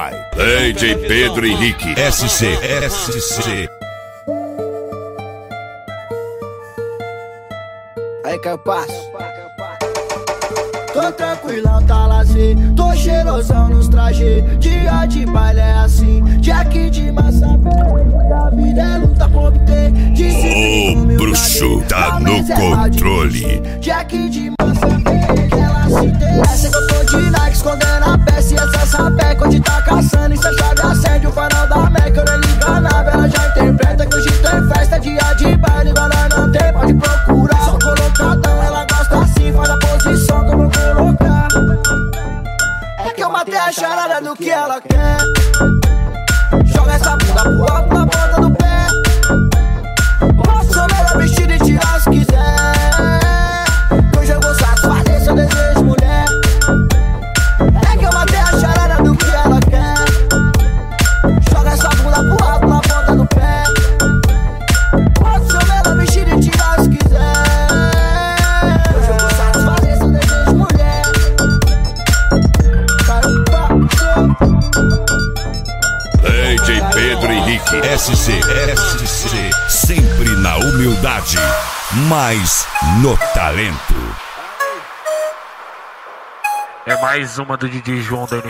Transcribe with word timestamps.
vai. 0.00 0.72
DJ 0.72 0.96
Pedro 0.96 1.46
Henrique. 1.46 1.94
SC, 2.10 2.46
SC. 2.88 3.68
Aí 8.24 8.38
passo. 8.64 9.10
Tô 10.92 11.12
tranquilão, 11.12 11.82
tá 11.84 12.06
lá 12.06 12.20
assim. 12.20 12.74
Tô 12.74 12.94
cheirosão 12.94 13.68
nos 13.68 13.88
trajes. 13.88 14.42
Dia 14.58 15.06
de 15.06 15.26
baile 15.26 15.60
é 15.60 15.72
assim. 15.72 16.22
Jack 16.38 16.90
de 16.90 17.12
massa 17.12 17.46
A 17.46 18.50
vida 18.50 18.80
é 18.80 18.98
luta 18.98 19.28
com 19.28 19.46
obter. 19.46 19.92
O 20.96 21.16
bruxo 21.16 21.82
tá 21.88 22.18
no 22.20 22.44
controle. 22.46 23.60
Jack 23.80 24.28
de 24.28 24.52
massa 24.60 25.39
que 25.98 26.06
interessa. 26.06 26.68
Que 26.70 26.76
eu 26.76 26.86
tô 26.86 27.04
de 27.04 27.30
Nike 27.30 27.56
escondendo 27.56 28.04
a 28.04 28.18
peça. 28.18 28.54
E 28.54 28.56
essa 28.56 28.86
sapeca 28.86 29.44
onde 29.44 29.60
tá 29.60 29.82
caçando. 29.82 30.34
E 30.34 30.36
cê 30.38 30.52
chave 30.54 30.82
acende 30.82 31.26
o 31.26 31.32
farol 31.32 31.66
da 31.66 31.90
Meca. 31.90 32.20
Eu 32.20 32.38
nem 32.38 32.50
enganava, 32.50 33.10
ela 33.10 33.28
já 33.28 33.48
interpreta. 33.48 34.06
Que 34.06 34.16
hoje 34.16 34.30
tem 34.30 34.68
festa, 34.68 35.00
dia 35.00 35.34
de 35.34 35.56
baile. 35.56 35.90
Igual 35.90 36.08
nós 36.08 36.28
não 36.36 36.52
tem, 36.52 36.72
pode 36.72 36.94
procurar. 36.94 37.64
Só 37.64 37.78
colocadão, 37.78 38.62
ela 38.62 38.86
gosta 38.86 39.18
assim. 39.18 39.52
Faz 39.52 39.70
a 39.70 39.76
posição 39.78 40.44
como 40.44 40.62
eu 40.64 40.70
colocar. 40.70 41.48
É 42.98 43.10
que 43.10 43.22
eu 43.22 43.30
matei 43.30 43.56
a 43.56 43.72
charada 43.72 44.20
do 44.20 44.36
que 44.36 44.50
ela 44.50 44.80
quer. 44.80 45.18
Joga 46.66 46.92
essa 46.92 47.16
bunda 47.16 47.42
pro 47.42 47.72
alto 47.72 47.94
na 47.94 48.06
ponta 48.06 48.40
do 48.40 48.59
Pedro 76.92 77.32
Henrique. 77.32 77.80
SC, 77.98 78.40
SC. 79.06 79.50
Sempre 79.68 80.30
na 80.36 80.56
humildade, 80.56 81.36
mas 82.08 82.66
no 83.02 83.16
talento. 83.34 83.94
É 86.86 87.00
mais 87.00 87.38
uma 87.38 87.56
do 87.56 87.68
DJ 87.68 88.00
João 88.00 88.26
da 88.26 88.40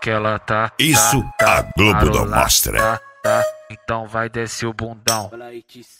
que 0.00 0.10
ela 0.10 0.38
tá. 0.38 0.72
Isso 0.78 1.22
tá, 1.38 1.46
tá, 1.46 1.58
a 1.58 1.62
Globo 1.76 2.04
não 2.04 2.12
marolá, 2.12 2.40
mostra. 2.40 2.78
Tá, 2.78 3.00
tá, 3.22 3.44
então 3.70 4.06
vai 4.06 4.28
descer 4.28 4.66
o 4.66 4.72
bundão. 4.72 5.30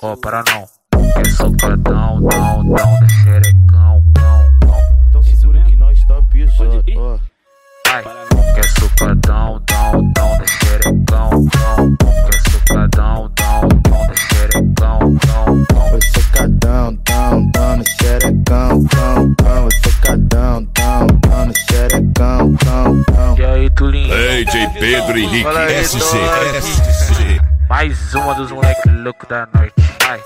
Ó, 0.02 0.16
para 0.16 0.42
não. 0.44 0.66
É 1.16 1.24
socadão, 1.30 2.20
dão, 2.22 2.64
dão, 2.64 3.00
da 3.00 3.08
xerecão, 3.08 4.02
cão, 4.14 4.58
cão. 4.60 4.80
Então 5.08 5.22
segura 5.22 5.62
que 5.64 5.76
nós 5.76 6.02
tá 6.04 6.22
pisando, 6.30 6.82
ó. 6.96 7.18
Ai, 7.88 8.04
quer 8.54 8.68
socadão, 8.80 9.49
Henrique. 25.20 25.42
Fala 25.42 25.60
aí, 25.60 25.84
SC. 25.84 25.98
SC. 26.60 27.40
Mais 27.68 28.14
uma 28.14 28.34
dos 28.34 28.50
moleque 28.50 28.88
louco 28.88 29.26
da 29.26 29.46
noite. 29.54 29.74
Ai, 30.08 30.20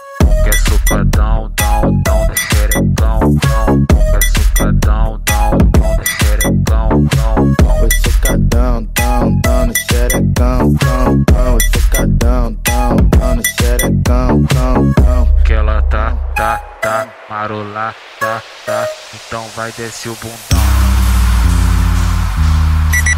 quer 0.45 0.55
socadão, 0.69 1.53
dão, 1.57 2.03
dão 2.03 2.27
da 2.27 2.35
xerecão, 2.37 3.35
cão. 3.41 3.87
Quer 3.87 4.23
socadão, 4.23 5.21
dão, 5.25 5.59
dão 5.59 5.97
da 5.97 6.05
xerecão, 6.05 7.07
cão, 7.17 7.55
cão. 7.57 7.75
Vai 7.81 7.91
socadão, 7.91 8.89
dão, 8.95 9.41
dão 9.41 9.67
no 9.67 9.75
xerecão, 9.77 10.75
cão, 10.75 11.25
cão. 11.25 11.51
Vai 11.51 11.61
socadão, 11.73 12.57
dão, 12.63 12.97
dão 12.97 13.35
no 13.35 13.43
xerecão, 13.45 14.47
cão, 14.47 14.95
cão. 14.95 15.35
Que 15.45 15.53
ela 15.55 15.83
tá, 15.83 16.13
tá, 16.37 16.59
tá, 16.81 17.09
marolá, 17.29 17.93
tá, 18.21 18.41
tá. 18.65 18.87
Então 19.13 19.45
vai 19.57 19.73
descer 19.73 20.11
o 20.11 20.15
bundão. 20.15 20.65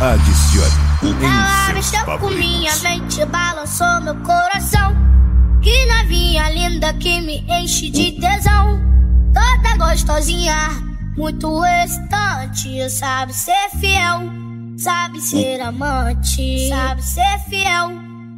Adicione 0.00 0.86
Ela 1.03 1.75
mexeu 1.75 2.19
com 2.19 2.31
minha 2.31 2.75
mente, 2.77 3.25
balançou 3.27 4.01
meu 4.01 4.17
coração. 4.17 4.95
Que 5.62 5.84
novinha 5.84 6.49
linda 6.51 6.93
que 6.95 7.21
me 7.21 7.45
enche 7.49 7.91
de 7.91 8.12
tesão. 8.12 8.81
Toda 9.35 9.77
gostosinha, 9.77 10.71
muito 11.17 11.62
excitante. 11.65 12.89
Sabe 12.89 13.35
ser 13.35 13.69
fiel, 13.79 14.23
sabe 14.79 15.21
ser 15.21 15.61
amante. 15.61 16.69
Sabe 16.71 17.03
ser 17.03 17.39
fiel, 17.51 17.93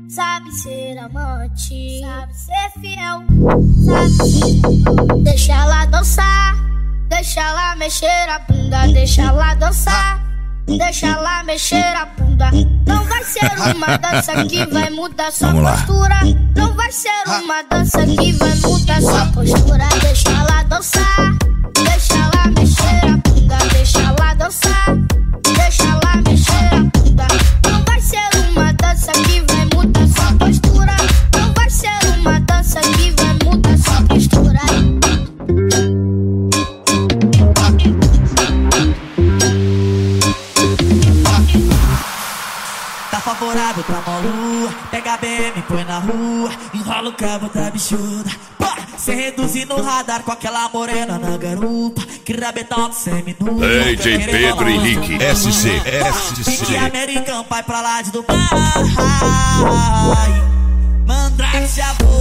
sabe 0.08 0.50
ser 0.50 0.98
amante. 0.98 2.00
Sabe 2.00 2.34
ser 2.34 2.80
fiel, 2.80 3.22
sabe 3.84 4.10
ser. 4.10 5.22
Deixa 5.22 5.52
ela 5.52 5.84
dançar, 5.86 6.56
deixa 7.08 7.40
ela 7.40 7.76
mexer 7.76 8.28
a 8.28 8.40
bunda, 8.40 8.88
deixa 8.88 9.22
ela 9.22 9.54
dançar. 9.54 10.26
Deixa 10.66 11.06
ela 11.06 11.42
mexer 11.44 11.96
a 11.96 12.04
bunda. 12.04 12.27
Não 12.86 13.04
vai 13.04 13.24
ser 13.24 13.50
uma 13.74 13.96
dança 13.98 14.44
que 14.44 14.64
vai 14.66 14.90
mudar 14.90 15.32
sua 15.32 15.52
postura. 15.52 16.20
Não 16.56 16.72
vai 16.74 16.92
ser 16.92 17.10
uma 17.26 17.62
dança 17.62 18.06
que 18.06 18.32
vai 18.32 18.54
mudar 18.56 19.00
sua 19.00 19.26
postura. 19.26 19.88
Deixa 20.00 20.30
ela 20.30 20.62
dançar. 20.64 21.27
Tá 43.48 43.54
favorável 43.54 43.84
pra 43.84 44.02
malu 44.02 44.68
Pega 44.90 45.14
a 45.14 45.16
BM, 45.16 45.62
põe 45.66 45.84
na 45.84 45.98
rua. 45.98 46.50
Enrola 46.74 47.08
o 47.08 47.12
cabo 47.14 47.48
da 47.48 47.70
bichuda. 47.70 48.30
Pá, 48.58 48.76
cê 48.98 49.14
reduzir 49.14 49.64
no 49.64 49.80
radar 49.80 50.22
com 50.22 50.32
aquela 50.32 50.68
morena 50.68 51.18
na 51.18 51.36
garupa. 51.38 52.02
Que 52.24 52.34
rabetão 52.34 52.90
de 52.90 52.96
semi-nua 52.96 53.66
DJ 53.96 54.18
Pedro 54.26 54.68
Henrique. 54.68 55.18
SC, 55.34 55.80
SC. 56.42 56.76
americano, 56.76 57.44
pai 57.44 57.62
pra 57.62 57.80
lá 57.80 58.02
de 58.02 58.10
Dubai. 58.10 58.36
Mandrake 61.06 61.58
com 62.04 62.17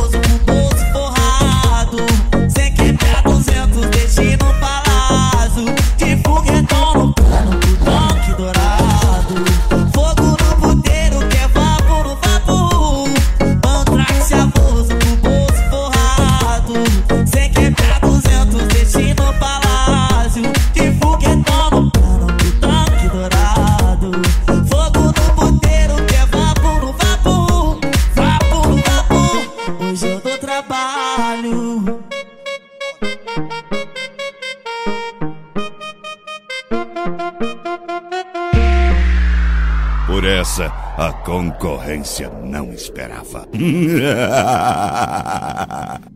Por 40.17 40.25
essa, 40.25 40.65
a 40.97 41.13
concorrência 41.13 42.27
não 42.27 42.73
esperava. 42.73 43.47